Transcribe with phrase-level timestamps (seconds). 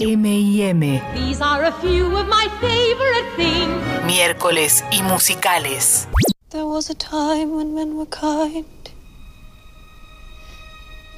[0.00, 0.80] M&M.
[1.14, 3.82] These are a few of my favorite things.
[4.06, 6.08] Miércoles y musicales.
[6.48, 8.64] There was a time when men were kind,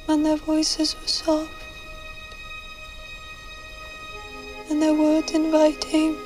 [0.05, 1.49] when their voices were soft,
[4.69, 6.17] and their words inviting.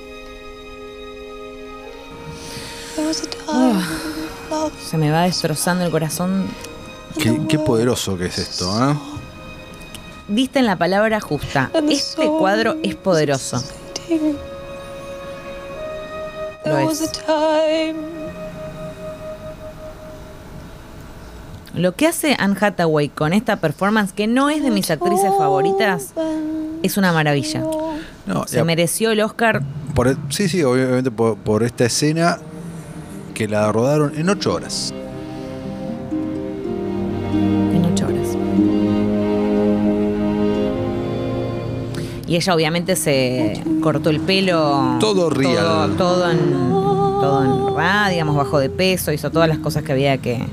[2.95, 6.47] There was a time when love Se me va destrozando el corazón.
[7.19, 9.16] Qué, qué poderoso que es esto, ¿eh?
[10.27, 11.69] Diste en la palabra justa.
[11.89, 13.63] Este cuadro es poderoso.
[16.65, 17.15] Lo es.
[21.75, 26.07] Lo que hace Anne Hathaway con esta performance, que no es de mis actrices favoritas,
[26.81, 27.61] es una maravilla.
[28.25, 29.61] No, Se ya- mereció el Oscar.
[29.93, 32.39] por sí, sí, obviamente por, por esta escena
[33.33, 34.93] que la rodaron en ocho horas.
[42.27, 44.97] Y ella obviamente se cortó el pelo.
[44.99, 45.55] Todo real.
[45.55, 49.91] Todo, todo en, todo en verdad, digamos, bajo de peso, hizo todas las cosas que
[49.91, 50.45] había que,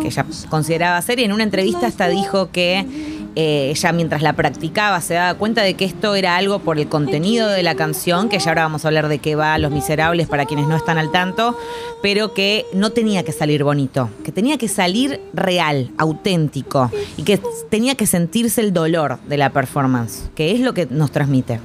[0.00, 1.18] que ella consideraba hacer.
[1.18, 2.86] Y en una entrevista hasta dijo que
[3.34, 6.88] eh, ella mientras la practicaba se daba cuenta de que esto era algo por el
[6.88, 10.28] contenido de la canción, que ya ahora vamos a hablar de qué va Los Miserables
[10.28, 11.56] para quienes no están al tanto,
[12.02, 17.40] pero que no tenía que salir bonito, que tenía que salir real, auténtico, y que
[17.70, 21.60] tenía que sentirse el dolor de la performance, que es lo que nos transmite.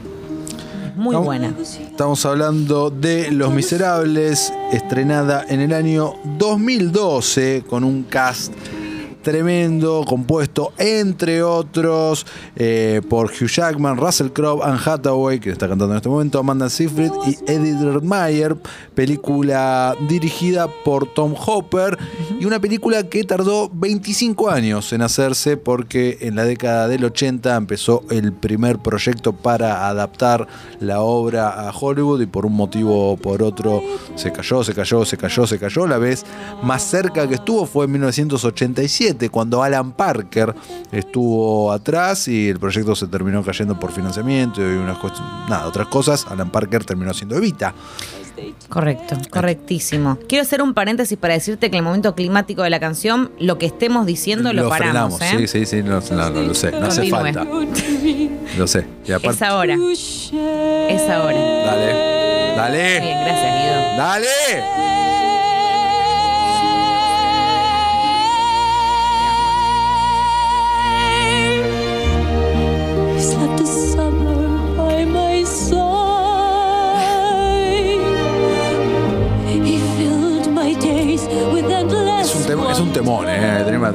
[0.95, 1.53] Muy buena.
[1.59, 8.51] Estamos hablando de Los Miserables, estrenada en el año 2012 con un cast
[9.27, 12.25] tremendo, compuesto entre otros
[12.55, 16.69] eh, por Hugh Jackman, Russell Crowe, Anne Hathaway, que está cantando en este momento, Amanda
[16.69, 18.55] Seyfried y Edith Redmayne,
[18.95, 21.97] película dirigida por Tom Hopper
[22.39, 27.53] y una película que tardó 25 años en hacerse porque en la década del 80
[27.53, 30.47] empezó el primer proyecto para adaptar
[30.79, 33.83] la obra a Hollywood y por un motivo o por otro
[34.15, 35.85] se cayó, se cayó, se cayó, se cayó.
[35.85, 36.25] La vez
[36.63, 40.53] más cerca que estuvo fue en 1987 cuando Alan Parker
[40.91, 44.97] estuvo atrás y el proyecto se terminó cayendo por financiamiento y unas
[45.49, 46.25] nada, otras cosas.
[46.29, 47.73] Alan Parker terminó siendo Evita.
[48.69, 50.17] Correcto, correctísimo.
[50.27, 53.65] Quiero hacer un paréntesis para decirte que el momento climático de la canción, lo que
[53.65, 55.17] estemos diciendo lo, paramos.
[55.17, 55.47] frenamos, ¿eh?
[55.47, 57.45] sí, sí, sí, no, no, no, lo sé, no hace falta.
[58.57, 58.85] Lo sé.
[59.05, 59.75] Y aparte, Es ahora.
[59.75, 61.37] Es ahora.
[61.37, 63.97] dale, dale, Bien, gracias, Guido.
[63.97, 64.96] dale.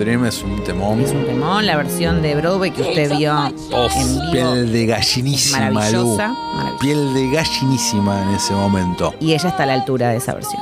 [0.04, 1.00] Dream es un temón.
[1.00, 4.32] Es un temón, la versión de Broadway que usted vio en vivo.
[4.32, 5.74] Piel de gallinísima, Lu.
[5.74, 6.78] Maravillosa, maravillosa.
[6.80, 9.14] Piel de gallinísima en ese momento.
[9.20, 10.60] Y ella está a la altura de esa versión.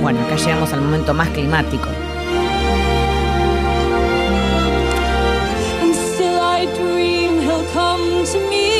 [0.00, 1.88] Bueno, acá llegamos al momento más climático.
[5.82, 8.70] And still I dream he'll come to me.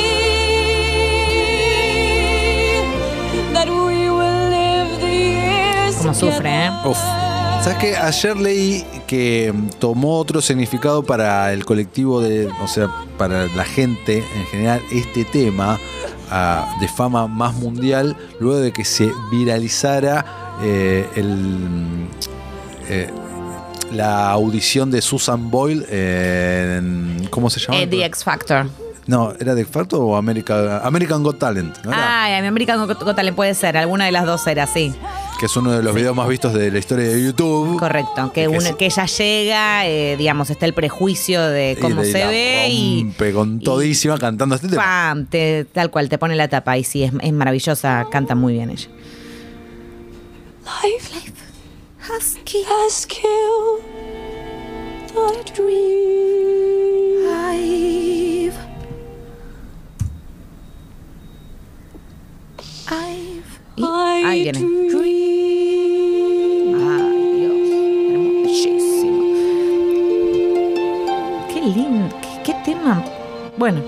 [3.53, 6.71] That we will live the years Como sufre, ¿eh?
[6.83, 6.97] Uf.
[7.65, 7.97] ¿Sabes qué?
[7.97, 12.87] Ayer leí que mm, tomó otro significado para el colectivo de, o sea,
[13.17, 15.79] para la gente en general, este tema
[16.29, 20.23] ah, de fama más mundial, luego de que se viralizara
[20.61, 22.07] eh, el, mm,
[22.87, 23.09] eh,
[23.93, 27.79] la audición de Susan Boyle en, ¿cómo se llama?
[27.79, 28.67] Eh, The X Factor.
[29.07, 31.79] no, ¿era de Factor o America, American Got Talent?
[31.83, 32.25] ¿no era?
[32.25, 34.93] Ay, a mi American Got Talent puede ser, alguna de las dos era así.
[35.39, 37.77] Que es uno de los videos más vistos de la historia de YouTube.
[37.77, 38.73] Correcto, que, Que uno, sí.
[38.79, 42.67] que ella llega, eh, digamos, está el prejuicio de cómo Y de se la ve
[42.69, 45.13] y, con todísima cantando este tema.
[45.29, 48.69] Te- tal cual, te pone la tapa y sí, es, es maravillosa, canta muy bien
[48.69, 48.87] ella.
[50.83, 51.11] Life,
[51.99, 53.83] has, has killed
[55.13, 56.15] the dream.
[62.87, 64.59] I've, Y ahí viene.
[66.77, 67.57] Ay, Dios,
[68.13, 69.19] hermosísimo.
[71.53, 73.03] Qué lindo, qué, qué tema.
[73.57, 73.81] Bueno,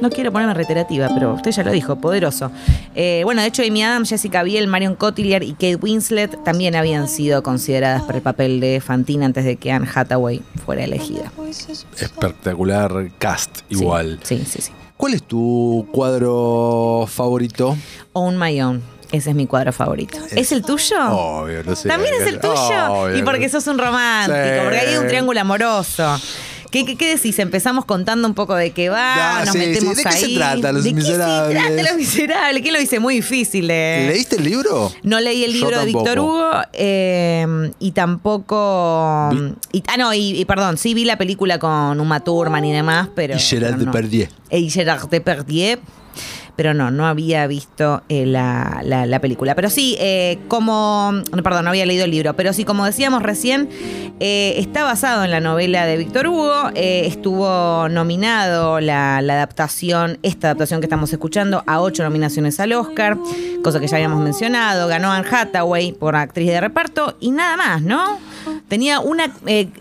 [0.00, 2.50] no quiero ponerme reiterativa, pero usted ya lo dijo, poderoso.
[2.94, 7.08] Eh, bueno, de hecho, Amy Adams, Jessica Biel, Marion Cotillard y Kate Winslet también habían
[7.08, 11.32] sido consideradas para el papel de Fantine antes de que Anne Hathaway fuera elegida.
[11.96, 14.20] Espectacular cast, igual.
[14.22, 14.72] Sí, sí, sí.
[14.96, 17.76] ¿Cuál es tu cuadro favorito?
[18.12, 18.97] Own My Own.
[19.10, 20.18] Ese es mi cuadro favorito.
[20.30, 20.96] ¿Es, el tuyo?
[21.10, 21.88] Obvio, lo sé.
[21.88, 22.54] También es el tuyo.
[22.92, 23.16] Obvio.
[23.16, 24.60] y porque sos un romántico, Sí.
[24.62, 26.20] porque hay un triángulo amoroso.
[26.70, 27.38] ¿Qué, qué, qué decís?
[27.38, 30.02] Empezamos contando un poco de qué va, Ah, nos sí, metemos sí.
[30.04, 30.36] ¿De qué se ahí.
[30.36, 31.58] trata Los ¿De qué Miserables?
[31.62, 32.62] se trata Los Miserables?
[32.62, 33.00] ¿Quién lo dice?
[33.00, 34.04] Muy difícil de...
[34.10, 34.92] ¿Leíste el libro?
[35.02, 36.18] No leí el Yo libro de Víctor.
[36.18, 39.30] Hugo eh, y tampoco.
[39.72, 43.08] Y- ah, no, y, y perdón, sí vi la película con Uma Thurman y demás,
[43.14, 43.34] pero.
[43.34, 43.86] Y Gerard no.
[43.86, 44.28] Depardieu.
[44.50, 45.78] Eh, Y Gerard Depardieu.
[46.58, 49.54] Pero no, no había visto eh, la, la- la película.
[49.54, 51.12] Pero sí, eh, como.
[51.44, 52.34] Perdón, no había leído el libro.
[52.34, 53.68] Pero sí, como decíamos recién,
[54.18, 56.70] eh, está basado en la novela de Víctor Hugo.
[56.74, 62.72] eh, estuvo nominado la, la adaptación, esta adaptación que estamos escuchando, a ocho nominaciones al
[62.72, 63.16] Oscar,
[63.62, 64.88] cosa que ya habíamos mencionado.
[64.88, 68.18] Ganó Anne Hathaway por actriz de reparto y nada más, ¿no?
[68.66, 69.30] Tenía una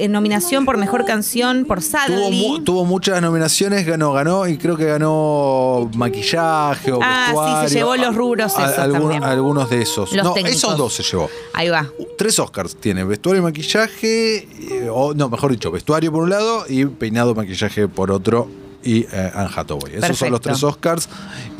[0.10, 2.48] nominación por mejor canción por Tuvo, Suddenly.
[2.50, 7.75] mu- tuvo muchas nominaciones, ganó, ganó y creo que ganó maquillaje o Ah, sí, se
[7.80, 10.12] llevó los rubros A- algunos de esos.
[10.14, 10.58] Los no, técnicos.
[10.58, 11.30] esos dos se llevó.
[11.54, 11.88] Ahí va.
[12.18, 16.66] Tres Oscars tiene, vestuario y maquillaje, eh, o no, mejor dicho, vestuario por un lado
[16.68, 18.48] y peinado maquillaje por otro
[18.84, 19.96] y eh, Anne Hathaway.
[19.96, 21.10] Esos son los tres Oscars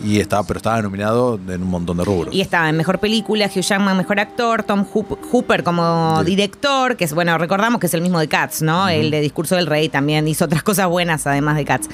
[0.04, 2.34] y está, pero estaba nominado en un montón de rubros.
[2.34, 6.26] Y estaba en mejor película, Hugh Jackman mejor actor, Tom Hoop- Hooper como Sí.
[6.26, 8.88] director, que es, bueno, recordamos que es el mismo de Cats, ¿no?
[8.88, 11.90] El de Discurso del Rey también hizo otras cosas buenas además de Cats.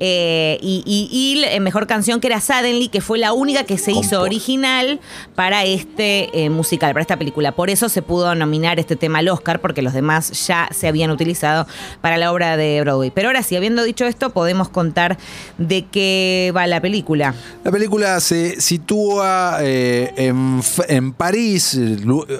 [0.00, 3.78] Eh, y, y, y la mejor canción que era Suddenly, que fue la única que
[3.78, 5.00] se hizo original
[5.34, 7.52] para este eh, musical, para esta película.
[7.52, 11.10] Por eso se pudo nominar este tema al Oscar, porque los demás ya se habían
[11.10, 11.66] utilizado
[12.00, 13.10] para la obra de Broadway.
[13.10, 15.18] Pero ahora sí, habiendo dicho esto, podemos contar
[15.58, 17.34] de qué va la película.
[17.64, 21.78] La película se sitúa eh, en, en París,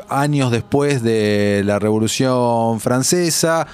[0.08, 3.66] años después de la Revolución Francesa,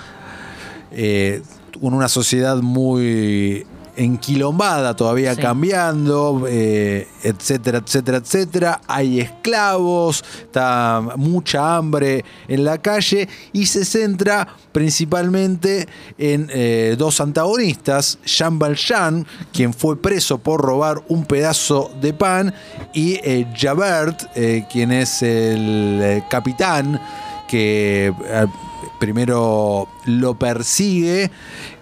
[0.92, 1.42] eh,
[1.80, 5.40] una sociedad muy enquilombada, todavía Sí.
[5.42, 8.80] cambiando, eh, etcétera, etcétera, etcétera.
[8.86, 15.86] Hay esclavos, está mucha hambre en la calle y se centra principalmente
[16.18, 22.54] en eh, dos antagonistas, Jean Valjean, quien fue preso por robar un pedazo de pan,
[22.92, 24.22] y eh, Javert,
[24.70, 27.00] quien es el capitán
[27.48, 28.12] que
[28.98, 31.30] primero lo persigue.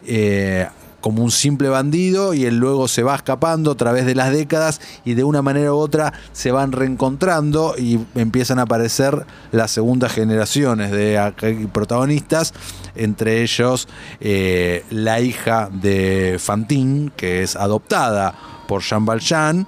[0.07, 0.67] eh,
[1.03, 4.81] como un simple bandido y él luego se va escapando a través de las décadas
[5.05, 10.13] y de una manera u otra se van reencontrando y empiezan a aparecer las segundas
[10.13, 12.55] generaciones de protagonistas,
[12.95, 13.89] entre ellos
[14.21, 18.35] eh, la hija de Fantine, que es adoptada
[18.67, 19.67] por Jean Valjean.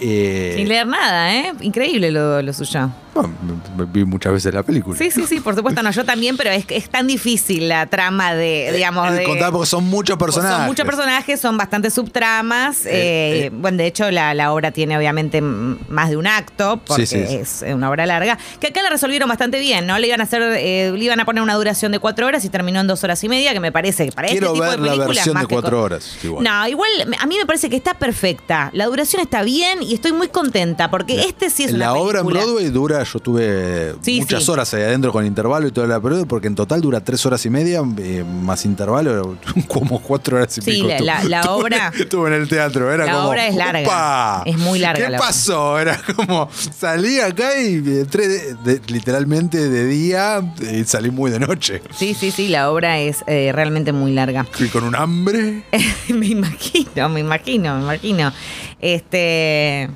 [0.00, 1.52] eh, Sin leer nada, ¿eh?
[1.62, 2.90] Increíble lo suyo.
[3.16, 4.98] Bueno, vi muchas veces la película.
[4.98, 8.34] Sí, sí, sí, por supuesto, no, yo también, pero es, es tan difícil la trama
[8.34, 9.24] de, digamos, El de...
[9.24, 10.56] contar porque son muchos personajes.
[10.58, 12.86] Son muchos personajes, son bastantes subtramas.
[12.86, 13.50] Eh, eh, eh.
[13.52, 17.34] Bueno, de hecho, la, la obra tiene obviamente más de un acto, porque Sí, sí.
[17.34, 18.38] es una obra larga.
[18.60, 19.98] Que acá la resolvieron bastante bien, ¿no?
[19.98, 22.48] Le iban a hacer, eh, le iban a poner una duración de cuatro horas y
[22.48, 24.80] terminó en dos horas y media, que me parece que para Quiero este tipo ver
[24.80, 26.18] de la películas versión más de cuatro horas.
[26.22, 26.44] igual.
[26.44, 28.70] No, igual a mí me parece que está perfecta.
[28.72, 32.20] La duración está bien y estoy muy contenta porque este sí es una la obra
[32.20, 34.50] en Broadway dura, yo tuve Sí, muchas sí.
[34.50, 37.44] horas ahí adentro con intervalo y toda la película, porque en total dura tres horas
[37.46, 39.36] y media, eh, más intervalo,
[39.68, 40.88] como cuatro horas y Sí, pico.
[40.88, 43.28] la- estuve- la- la estuve- obra- Estuve en el teatro, era la como.
[43.28, 43.82] obra es larga.
[43.82, 45.26] "Upa, Es muy larga ¿Qué la obra".
[45.26, 45.78] pasó?
[45.78, 46.48] Era como.
[46.78, 50.40] Salí acá y entré de- de- literalmente de día
[50.72, 51.82] y salí muy de noche.
[51.96, 54.46] Sí, sí, sí, la obra es eh, realmente muy larga.
[54.58, 55.64] Y con un hambre.
[56.08, 58.32] me imagino, me imagino, me imagino.
[58.80, 59.88] Este.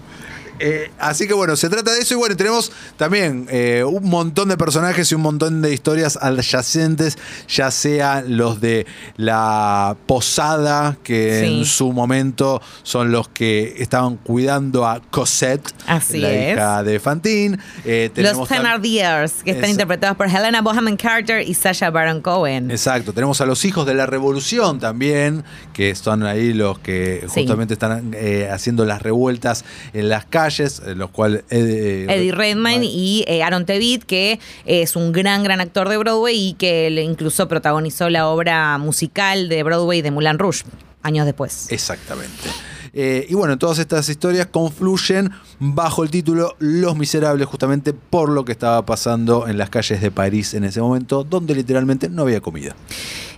[0.63, 4.49] Eh, así que bueno, se trata de eso y bueno, tenemos también eh, un montón
[4.51, 7.17] de personajes y un montón de historias adyacentes,
[7.49, 8.87] ya sean los de
[9.17, 11.59] la posada, que Sí.
[11.61, 16.55] en su momento son los que estaban cuidando a Cosette, Así la es.
[16.57, 17.59] hija de Fantine.
[17.85, 22.71] Eh, Los Thenardiers, que están interpretados por Helena Boham Carter y Sasha Baron Cohen.
[22.71, 27.41] Exacto, tenemos a los hijos de la revolución también, que son ahí los que Sí.
[27.41, 28.15] justamente están
[28.51, 29.65] haciendo las revueltas
[29.95, 31.45] en las calles, en los cuales...
[31.51, 36.49] eh, Eddie Redmayne y eh, Aaron Tveit, que es un gran, gran actor de Broadway
[36.49, 40.65] y que incluso protagonizó la obra musical de Broadway de Moulin Rouge
[41.03, 41.71] años después.
[41.71, 42.49] Exactamente.
[42.93, 45.31] Eh, y bueno, todas estas historias confluyen
[45.61, 50.11] bajo el título Los Miserables, justamente por lo que estaba pasando en las calles de
[50.11, 52.75] París en ese momento, donde literalmente no había comida.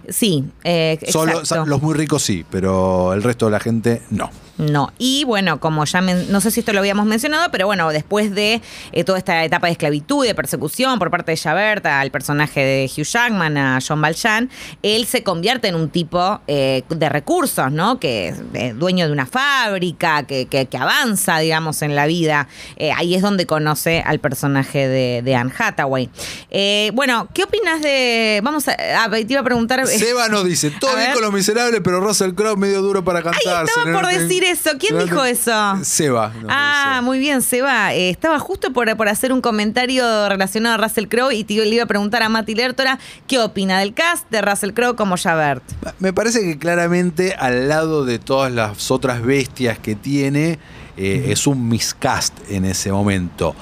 [0.09, 1.67] Sí, eh, Solo exacto.
[1.67, 4.31] los muy ricos sí, pero el resto de la gente no.
[4.59, 7.89] No, y bueno, como ya men- no sé si esto lo habíamos mencionado, pero bueno,
[7.91, 8.61] después de
[8.93, 12.61] eh, toda esta etapa de esclavitud y de persecución por parte de Javert al personaje
[12.61, 14.51] de Hugh Jackman, a John Valjean,
[14.83, 17.99] él se convierte en un tipo eh, de recursos, ¿no?
[17.99, 22.47] Que es eh, dueño de una fábrica, que, que- que avanza, digamos, en la vida.
[22.77, 26.11] Eh, ahí es donde conoce al personaje de, de Anne Hathaway.
[26.51, 28.41] Eh, bueno, ¿qué opinas de...?
[28.45, 28.77] Vamos a...
[28.99, 29.87] ah, te iba a preguntar...
[29.87, 33.65] Seba nos dice, todo bien con los miserables, pero Russell Crowe medio duro para cantar.
[33.65, 34.71] estaba por decir eso.
[34.79, 35.79] ¿Quién dijo eso?
[35.83, 36.33] Seba.
[36.49, 37.95] Ah, muy bien, Seba.
[37.95, 41.75] Eh, estaba justo por, por hacer un comentario relacionado a Russell Crowe y te, le
[41.75, 45.63] iba a preguntar a Mati Lertora qué opina del cast de Russell Crowe como Javert.
[45.99, 50.59] Me parece que claramente al lado de todas las otras bestias que tiene,
[50.97, 53.55] eh, es un miscast en ese momento.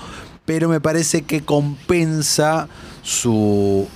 [0.45, 2.69] Pero me parece que compensa
[3.03, 3.89] su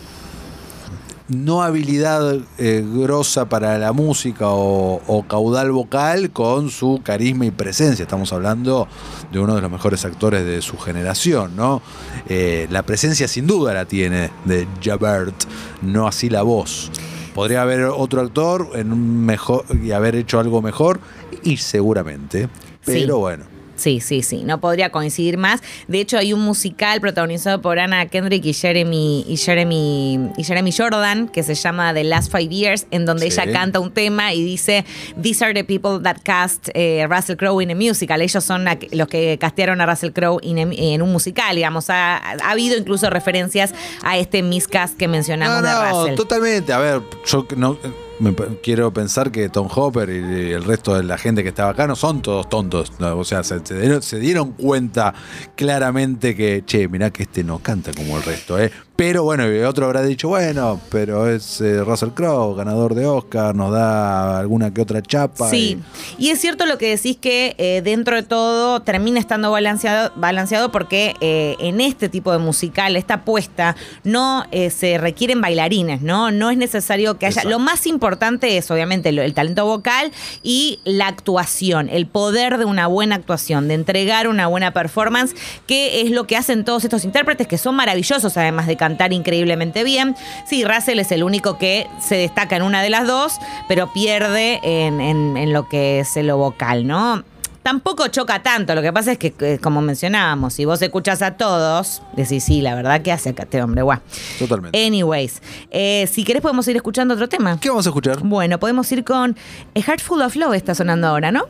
[1.28, 7.50] no habilidad eh, grosa para la música o, o caudal vocal con su carisma y
[7.50, 8.02] presencia.
[8.02, 8.86] Estamos hablando
[9.32, 11.80] de uno de los mejores actores de su generación, ¿no?
[12.28, 15.34] Eh, la presencia sin duda la tiene de Javert,
[15.82, 16.90] no así la voz.
[17.34, 21.00] Podría haber otro actor en un mejor y haber hecho algo mejor
[21.42, 22.48] y seguramente,
[22.84, 23.20] pero Sí.
[23.20, 23.53] bueno.
[23.76, 25.60] Sí, sí, sí, no podría coincidir más.
[25.88, 30.70] De hecho, hay un musical protagonizado por Anna Kendrick y Jeremy, y Jeremy, y Jeremy
[30.72, 33.40] Jordan que se llama The Last Five Years, en donde Sí.
[33.40, 34.84] ella canta un tema y dice,
[35.20, 38.20] These are the people that cast eh, Russell Crowe in a musical.
[38.22, 41.90] Ellos son los que castearon a Russell Crowe en un musical, digamos.
[41.90, 46.14] Ha, ha habido incluso referencias a este miscast que mencionamos No, de no, Russell.
[46.16, 46.72] totalmente.
[46.72, 47.76] A ver, yo no
[48.20, 51.86] me quiero pensar que Tom Hopper y el resto de la gente que estaba acá
[51.86, 52.92] no son todos tontos.
[53.00, 55.14] O sea, se, se dieron, se dieron cuenta
[55.56, 58.70] claramente que, che, mirá que este no canta como el resto, ¿eh?
[58.96, 63.52] Pero bueno, y otro habrá dicho, bueno, pero es eh, Russell Crowe, ganador de Oscar,
[63.52, 65.50] nos da alguna que otra chapa.
[65.50, 65.80] Sí,
[66.16, 70.70] y es cierto lo que decís que eh, dentro de todo termina estando balanceado, balanceado
[70.70, 73.74] porque eh, en este tipo de musical, esta apuesta,
[74.04, 76.30] no se requieren bailarines, ¿no?
[76.30, 77.40] No es necesario que haya.
[77.40, 77.50] Exacto.
[77.50, 82.86] Lo más importante es, obviamente, el talento vocal y la actuación, el poder de una
[82.86, 85.34] buena actuación, de entregar una buena performance,
[85.66, 89.82] que es lo que hacen todos estos intérpretes, que son maravillosos, además de cantar increíblemente
[89.84, 90.14] bien.
[90.46, 93.38] Sí, Russell es el único que se destaca en una de las dos,
[93.68, 97.24] pero pierde en, en- en lo que es lo vocal, ¿no?
[97.62, 102.02] Tampoco choca tanto, lo que pasa es que, como mencionábamos, si vos escuchas a todos,
[102.14, 104.00] decís, sí, la verdad que hace acá este hombre, guau.
[104.38, 104.86] Totalmente.
[104.86, 107.58] Anyways, eh, si querés podemos ir escuchando otro tema.
[107.58, 108.18] ¿Qué vamos a escuchar?
[108.22, 109.34] Bueno, podemos ir con
[109.74, 111.46] A Heart Full of Love, está sonando ahora, ¿no?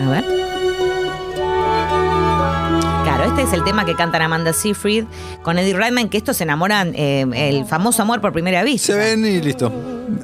[0.00, 0.47] A ver.
[3.28, 5.04] Este es el tema que cantan Amanda Seyfried
[5.42, 8.94] con Eddie Redmayne, que estos se enamoran, eh, el famoso amor por primera vista.
[8.94, 9.70] Se ven y listo.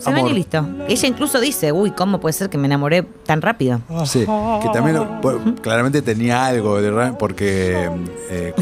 [0.00, 0.66] Se ven y listo.
[0.88, 3.80] Ella incluso dice, uy, ¿cómo puede ser que me enamoré tan rápido?
[4.06, 7.90] Sí, que también bueno, claramente tenía algo de porque
[8.30, 8.54] eh,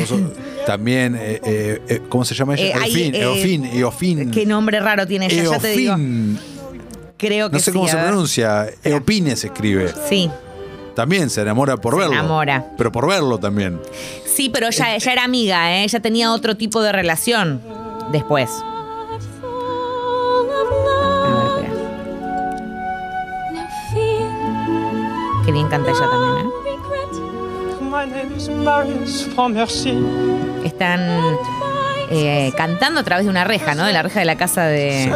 [0.67, 2.77] también eh, ¿cómo se llama ella?
[2.85, 4.31] Eofin, Eofin, Eofin.
[4.33, 5.93] Qué nombre raro tiene ella, ya te digo.
[5.93, 6.39] Eofin.
[7.17, 8.07] Creo que No sé sí, cómo se ver.
[8.07, 8.67] pronuncia.
[8.83, 9.93] Eopine se escribe.
[10.09, 10.29] Sí,
[10.95, 12.15] También se enamora por Se verlo.
[12.15, 12.67] enamora.
[12.77, 13.81] Pero por verlo también.
[14.27, 15.85] sí, pero ella, ella era amiga, ¿eh?
[15.85, 17.61] ella tenía otro tipo de relación
[18.11, 18.51] después.
[21.25, 21.73] A ver, espera.
[25.45, 26.51] Qué bien canta ella también, ¿eh?
[30.65, 31.01] Están
[32.11, 33.85] eh, cantando a través de una reja, ¿no?
[33.85, 35.13] De la reja de la casa de,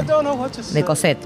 [0.73, 1.19] de Cosette.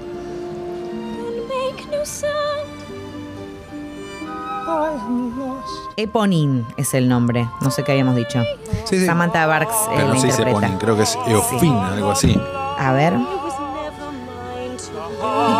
[5.97, 8.41] Eponin es el nombre, no sé qué habíamos dicho.
[8.85, 9.05] Sí, sí.
[9.05, 10.67] Samantha Barks eh, Pero la no se dice interpreta.
[10.67, 12.39] Ponin, creo que es Eofin, algo así.
[12.77, 13.13] A ver.
[13.13, 13.25] ¿Y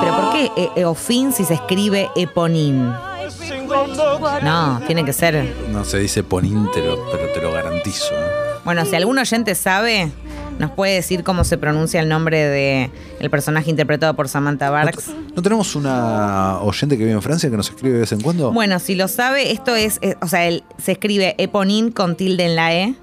[0.01, 2.92] pero por qué eh, Eofin si se escribe Eponin?
[4.44, 5.56] No, tiene que ser.
[5.70, 8.13] No se dice Ponin, te lo- pero te lo garantizo.
[8.16, 8.28] ¿eh?
[8.66, 10.12] Bueno, si algún oyente sabe,
[10.62, 12.89] nos puede decir cómo se pronuncia el nombre de
[13.20, 15.10] el personaje interpretado por Samantha Barks.
[15.36, 18.51] ¿No tenemos una oyente que vive en Francia que nos escribe de vez en cuando?
[18.53, 22.46] Bueno, si lo sabe, esto es, eh, o sea, el- se escribe Eponin con tilde
[22.46, 22.96] en la E.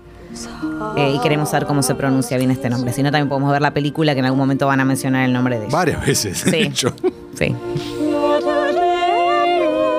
[0.97, 2.93] eh, y queremos saber cómo se pronuncia bien este nombre.
[2.93, 5.33] Si no, también podemos ver la película que en algún momento van a mencionar el
[5.33, 5.73] nombre de ella.
[5.77, 6.57] Varias veces, de Sí.
[6.59, 6.95] hecho.
[7.39, 7.57] Sí.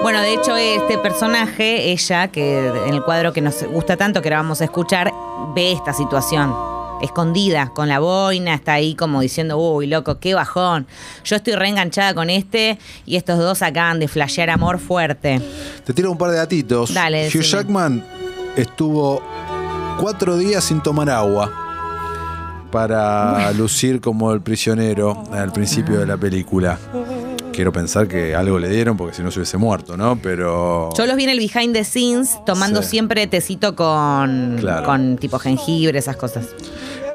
[0.01, 4.29] Bueno, de hecho, este personaje, ella, que en el cuadro que nos gusta tanto, que
[4.29, 5.11] ahora vamos a escuchar,
[5.55, 6.53] ve esta situación.
[7.01, 10.87] Escondida, con la boina, está ahí como diciendo, uy, loco, qué bajón.
[11.23, 15.41] Yo estoy reenganchada con este y estos dos acaban de flashear amor fuerte.
[15.85, 16.93] Te tiro un par de datitos.
[16.93, 17.43] Dale, Hugh decime.
[17.43, 18.05] Jackman
[18.55, 19.21] estuvo
[19.99, 21.51] cuatro días sin tomar agua
[22.71, 26.77] para lucir como el prisionero al principio de la película.
[27.53, 30.17] quiero pensar que algo le dieron porque si no se hubiese muerto, ¿no?
[30.21, 30.89] Pero.
[30.97, 32.89] Yo los vi en el behind the scenes tomando Sí.
[32.89, 34.85] siempre tecito con, Claro.
[34.85, 36.47] con tipo jengibre, esas cosas.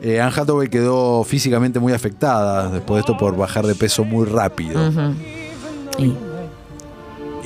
[0.01, 4.27] Eh, Anne Hathaway quedó físicamente muy afectada después de esto por bajar de peso muy
[4.27, 4.89] rápido.
[4.89, 5.15] Ujú.
[5.99, 6.13] Y-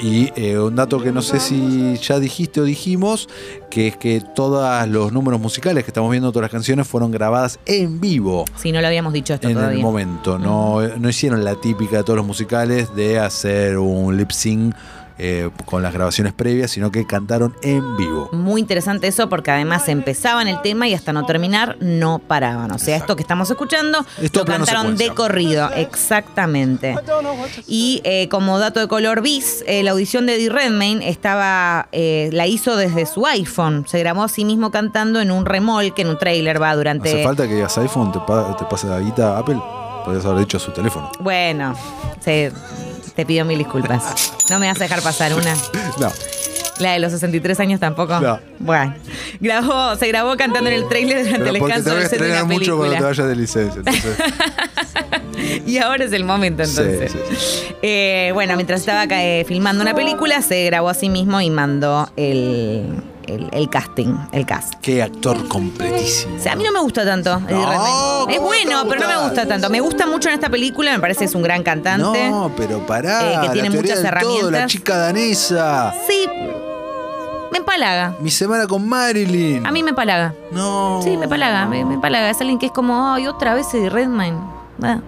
[0.00, 3.28] Y eh, un dato que no sé si ya dijiste o dijimos,
[3.70, 7.58] que es que todos los números musicales que estamos viendo, todas las canciones, fueron grabadas
[7.66, 9.76] en vivo Sí, no lo habíamos dicho esto en todavía.
[9.78, 10.38] el momento.
[10.38, 14.74] No, no hicieron la típica de todos los musicales de hacer un lip sync
[15.18, 18.28] eh, con las grabaciones previas, sino que cantaron en vivo.
[18.32, 22.70] Muy interesante eso porque además empezaban el tema y hasta no terminar no paraban.
[22.72, 26.94] O sea, esto que estamos escuchando Esto lo cantaron de corrido, exactamente.
[27.66, 32.30] Y eh, como dato de color bis, eh, la audición de Eddie Redmayne estaba, eh,
[32.32, 33.84] la hizo desde su iPhone.
[33.88, 37.08] Se grabó a sí mismo cantando en un remolque, en un trailer, va durante.
[37.10, 38.12] ¿Hace falta que digas iPhone?
[38.12, 39.58] ¿Te, pa- te pasa la guita Apple?
[40.04, 41.10] Podrías haber dicho su teléfono.
[41.20, 41.74] Bueno,
[42.20, 42.52] se-
[43.18, 44.32] te pido mil disculpas.
[44.48, 45.52] No me vas a dejar pasar una.
[45.98, 46.12] No.
[46.78, 48.20] La de los 63 años tampoco.
[48.20, 48.38] No.
[48.60, 48.94] Bueno,
[49.40, 52.44] grabó, se grabó cantando en el trailer durante Pero el descanso del set de estrenar
[52.44, 53.82] mucho cuando te vayas de licencia.
[53.84, 54.16] Entonces,
[55.66, 57.10] Y ahora es el momento entonces.
[57.10, 61.50] sí, Eh, bueno, mientras estaba eh, filmando una película, se grabó a sí mismo y
[61.50, 62.84] mandó el,
[63.28, 64.74] el- el casting, el cast.
[64.82, 66.36] qué actor completísimo.
[66.36, 67.38] O sea, a mí no me gusta tanto.
[67.40, 68.26] No.
[68.28, 69.46] Es ¿cómo bueno, pero no me gusta?
[69.46, 69.70] tanto.
[69.70, 72.28] Me gusta mucho en esta película, me parece que es un gran cantante.
[72.30, 73.32] No, pero pará.
[73.32, 74.66] Eh, que tiene la muchas del todo, la herramientas.
[74.72, 75.94] chica danesa.
[76.08, 76.28] Sí,
[77.50, 78.14] me empalaga.
[78.20, 79.66] Mi semana con Marilyn.
[79.66, 80.34] A mí me empalaga.
[80.52, 81.00] No.
[81.02, 82.30] Sí, me empalaga, me, me empalaga.
[82.30, 84.38] Es alguien que es como, ay, otra vez Eddie Redmayne.
[84.82, 85.00] Ah,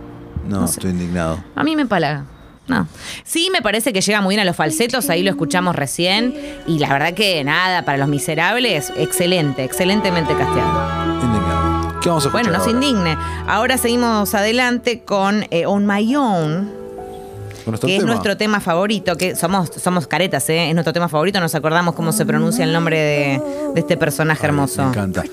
[0.48, 0.74] No, no sé.
[0.74, 1.42] estoy indignado.
[1.54, 2.24] a mí me empalaga.
[2.68, 2.86] No.
[3.24, 6.34] Sí, me parece que llega muy bien a los falsetos, ahí lo escuchamos recién.
[6.66, 11.14] Y la verdad que nada, para los miserables, excelente, excelentemente casteado.
[11.20, 12.00] Indignado.
[12.00, 12.86] ¿Qué vamos a escuchar Bueno, no se ahora?
[12.86, 13.16] indigne.
[13.48, 16.70] Ahora seguimos adelante con eh, On My Own,
[17.82, 20.68] que es nuestro tema favorito, que somos, somos caretas, ¿eh?
[20.68, 23.42] es nuestro tema favorito, nos acordamos cómo se pronuncia el nombre de,
[23.74, 24.82] de este personaje hermoso.
[24.84, 25.24] Me encanta.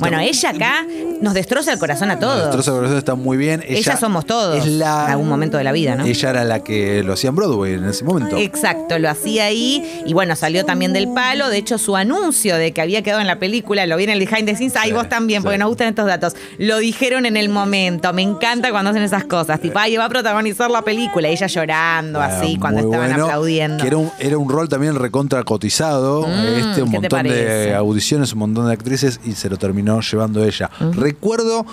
[0.00, 0.86] Bueno, ella acá
[1.20, 2.42] nos destroza el corazón a todos.
[2.44, 3.62] Destroza Corazón está muy bien.
[3.66, 6.04] Ella Ella somos todos Es la, en algún momento de la vida, ¿no?
[6.04, 8.36] Ella era la que lo hacía en Broadway en ese momento.
[8.36, 11.48] Exacto, lo hacía ahí y bueno, salió también del palo.
[11.48, 14.18] De hecho, su anuncio de que había quedado en la película, lo vi en el
[14.18, 16.34] behind the scenes, ay, Sí, vos también, porque nos gustan estos datos.
[16.58, 19.60] Lo dijeron en el momento, me encanta cuando hacen esas cosas.
[19.60, 23.82] Tipo, ay, va a protagonizar la película, ella llorando así, cuando estaban bueno, aplaudiendo.
[23.82, 26.26] Que era un, era un rol también recontra cotizado.
[26.26, 29.56] este, un Mm, ¿qué te montón de audiciones, un montón de actrices y se lo
[29.56, 30.70] terminó llevando ella.
[30.92, 31.66] Recuerdo,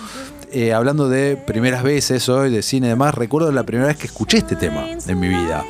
[0.50, 4.06] eh, hablando de primeras veces hoy, de cine y demás, recuerdo la primera vez que
[4.08, 5.64] escuché este tema en mi vida.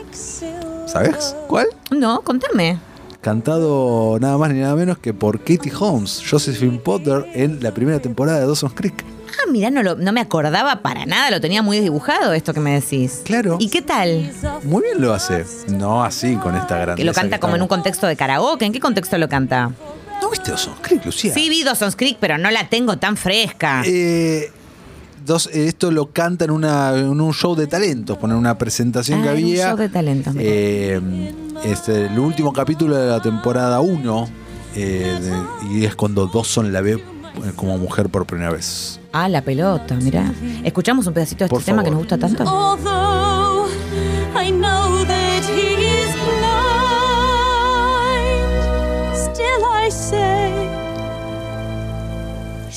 [0.86, 1.66] ¿Sabes cuál?
[1.90, 2.78] No, contame.
[3.20, 7.98] Cantado nada más ni nada menos que por Katie Holmes, Josephine Potter en la primera
[7.98, 9.04] temporada de Dawson's Creek.
[9.40, 12.60] Ah, mirá, no, lo- no me acordaba para nada, lo tenía muy desdibujado esto que
[12.60, 13.20] me decís.
[13.24, 13.56] Claro.
[13.60, 14.32] ¿Y qué tal?
[14.64, 15.44] Muy bien lo hace.
[15.68, 16.96] No así, con esta grandeza.
[16.96, 18.64] Que lo canta como en un contexto de karaoke.
[18.64, 19.70] ¿En qué contexto lo canta?
[20.28, 21.32] ¿No viste Dawson's Creek, Lucía?
[21.32, 23.82] Sí, vi Dawson's Creek, pero no la tengo tan fresca.
[23.86, 24.52] Eh,
[25.24, 29.20] dos, eh, esto lo canta en, una, en un show de talentos, poner una presentación
[29.20, 29.68] Ah, que un había.
[29.70, 30.34] show de talentos.
[30.38, 31.00] Eh,
[31.64, 34.28] este, el último capítulo de la temporada 1.
[35.70, 37.00] y es cuando Dawson la ve eh,
[37.56, 39.00] como mujer por primera vez.
[39.12, 40.30] Ah, la pelota, mirá.
[40.62, 42.44] Escuchamos un pedacito de este tema que nos gusta tanto.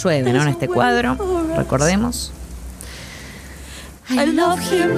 [0.03, 0.41] Llueve, ¿no?
[0.41, 1.17] En este cuadro,
[1.55, 2.31] recordemos.
[4.09, 4.91] I love him.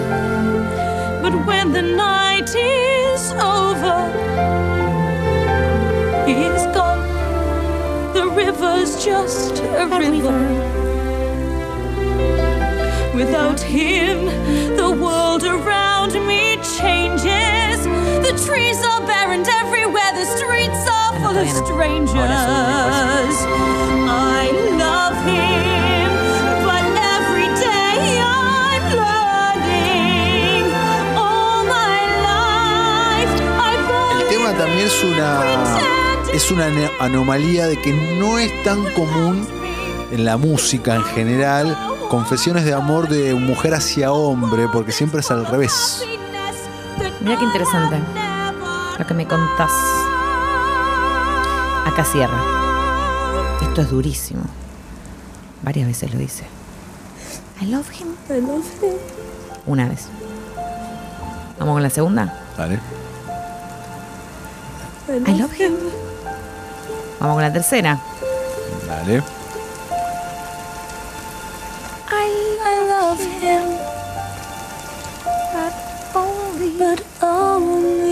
[1.21, 4.09] But when the night is over,
[6.25, 7.03] he is gone.
[8.13, 10.39] The river's just a river.
[13.13, 14.25] Without him,
[14.75, 17.85] the world around me changes.
[18.25, 20.92] The trees are barren everywhere, the streets are
[21.33, 22.15] full of strangers.
[24.09, 26.11] I love him,
[26.65, 30.65] but every day I'm learning.
[31.17, 33.33] All my life
[33.67, 35.27] I've El tema también es una,
[36.33, 36.65] es una
[36.99, 39.47] anomalía de que no es tan común
[40.11, 41.75] en la música en general
[42.09, 46.05] confesiones de amor de mujer hacia hombre, porque siempre es al revés.
[47.21, 47.97] Mira qué interesante
[48.99, 49.71] lo que me contás.
[51.85, 52.39] Acá cierra.
[53.61, 54.43] Esto es durísimo.
[55.61, 56.45] Varias veces lo dice.
[57.61, 58.15] I love him.
[58.29, 58.95] I love him.
[59.65, 60.07] Una vez.
[61.59, 62.33] Vamos con la segunda.
[62.57, 62.79] ¿Vale?
[65.07, 65.73] I love him.
[67.19, 67.99] Vamos con la tercera.
[68.87, 69.23] Dale.
[72.11, 72.29] I,
[72.61, 73.63] I love him.
[75.53, 75.73] But
[76.15, 78.02] only but only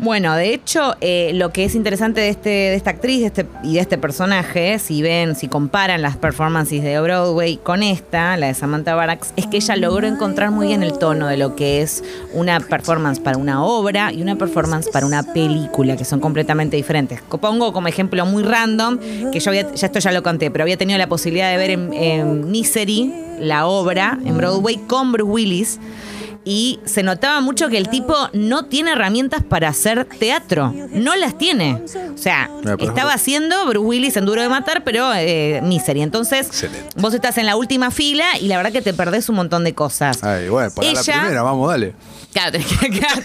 [0.00, 3.46] Bueno, de hecho, eh, lo que es interesante de, este, de esta actriz de este,
[3.64, 8.46] y de este personaje, si ven, si comparan las performances de Broadway con esta, la
[8.46, 11.82] de Samantha Barracks, es que ella logró encontrar muy bien el tono de lo que
[11.82, 16.76] es una performance para una obra y una performance para una película, que son completamente
[16.76, 17.20] diferentes.
[17.22, 18.98] Pongo como ejemplo muy random,
[19.32, 21.70] que yo había, ya esto ya lo conté, pero había tenido la posibilidad de ver
[21.70, 25.80] en, en Misery, la obra, en Broadway, con Bruce Willis.
[26.50, 30.72] Y se notaba mucho que el tipo no tiene herramientas para hacer teatro.
[30.92, 31.74] No las tiene.
[32.14, 36.00] O sea, No, estaba haciendo Bruce Willis en Duro de Matar, pero eh, Misery.
[36.00, 36.88] Entonces, Excelente.
[36.96, 39.74] vos estás en la última fila y la verdad que te perdés un montón de
[39.74, 40.24] cosas.
[40.24, 41.92] Ay, bueno, para la Ella- primera, vamos, dale.
[42.32, 43.20] Claro, tenés que claro.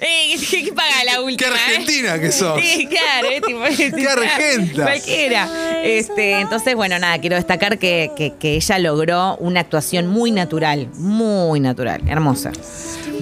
[0.00, 1.50] Eh, ¿qué, qué paga la última?
[1.50, 1.54] eh?
[1.68, 2.58] argentina que sos.
[2.60, 3.60] Sí, claro, eh, tipo,
[3.96, 4.82] Qué argenta.
[4.82, 5.48] Cualquiera.
[5.82, 10.88] Este, entonces, bueno, nada, quiero destacar que, que- que ella logró una actuación muy natural,
[10.96, 12.29] muy natural, hermosa.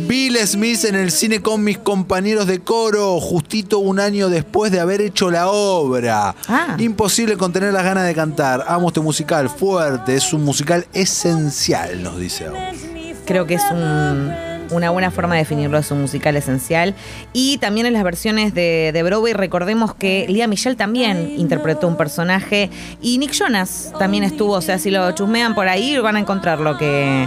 [0.06, 4.78] Bill Smith en el cine con mis compañeros de coro, justito un año después de
[4.80, 6.34] haber hecho la obra.
[6.48, 6.76] Ah.
[6.78, 8.64] Imposible contener las ganas de cantar.
[8.68, 12.46] Amo este musical, fuerte, es un musical esencial, nos dice.
[13.26, 14.32] Creo que es un-
[14.70, 16.94] una buena forma de definirlo, es un musical esencial.
[17.32, 21.96] Y también en las versiones de, de Broadway, recordemos que Lía Michelle también interpretó un
[21.96, 26.20] personaje y Nick Jonas también estuvo, o sea, si lo chusmean por ahí van a
[26.20, 27.26] encontrar lo que,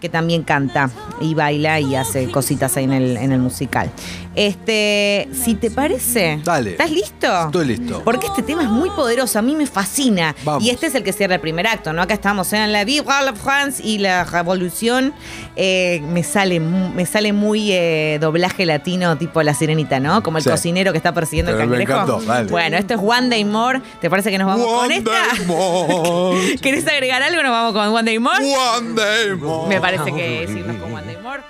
[0.00, 3.90] que también canta y baila y hace cositas ahí en el, en el musical.
[4.34, 6.72] Este, si te parece, Dale.
[6.72, 7.46] ¿estás listo?
[7.46, 8.02] Estoy listo.
[8.04, 10.34] Porque este tema es muy poderoso, a mí me fascina.
[10.44, 10.62] Vamos.
[10.62, 12.02] Y este es el que cierra el primer acto, ¿no?
[12.02, 15.14] Acá estamos en la Vive la France y la Revolución.
[15.56, 20.22] Eh, me, sale, me sale muy eh, doblaje latino, tipo La Sirenita, ¿no?
[20.22, 20.50] Como el Sí.
[20.50, 22.02] cocinero que está persiguiendo Pero el me cangrejo.
[22.12, 22.50] encantó, dale.
[22.50, 23.80] Bueno, esto es One Day More.
[24.02, 25.10] ¿Te parece que nos vamos con One esta?
[25.10, 26.56] day more.
[26.60, 27.42] ¿Querés agregar algo?
[27.42, 28.44] Nos vamos con One Day More.
[28.44, 29.68] One day more.
[29.68, 31.42] Me parece que es irnos con One More.